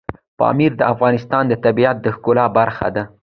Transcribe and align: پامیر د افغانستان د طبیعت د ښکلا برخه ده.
پامیر 0.39 0.71
د 0.77 0.81
افغانستان 0.93 1.43
د 1.47 1.53
طبیعت 1.65 1.97
د 2.01 2.07
ښکلا 2.15 2.45
برخه 2.57 2.87
ده. 2.95 3.03